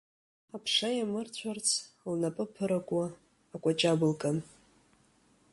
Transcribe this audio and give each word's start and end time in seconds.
Аԥша 0.55 0.89
иамырцәарц, 0.95 1.69
лнапы 2.11 2.43
аԥыракуа, 2.45 3.05
акәаҷаб 3.55 3.99
лкын. 4.11 4.37